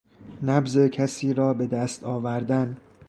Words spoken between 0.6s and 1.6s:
کسیرا